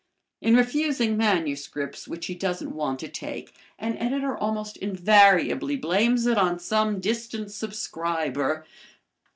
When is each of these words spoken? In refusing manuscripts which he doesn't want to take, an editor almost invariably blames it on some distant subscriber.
In 0.41 0.55
refusing 0.55 1.15
manuscripts 1.15 2.07
which 2.07 2.25
he 2.25 2.33
doesn't 2.33 2.73
want 2.73 2.99
to 3.01 3.07
take, 3.07 3.53
an 3.77 3.97
editor 3.99 4.35
almost 4.35 4.75
invariably 4.77 5.75
blames 5.75 6.25
it 6.25 6.39
on 6.39 6.57
some 6.57 6.99
distant 6.99 7.51
subscriber. 7.51 8.65